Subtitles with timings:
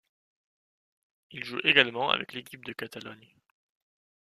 [1.29, 3.35] Il joue également avec l'équipe de Catalogne.